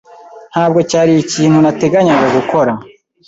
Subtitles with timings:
[0.51, 2.71] Ntabwo cyari ikintu nateganyaga gukora